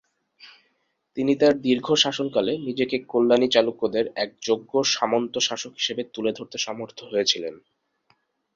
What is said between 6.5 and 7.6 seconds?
সমর্থ হয়েছিলেন।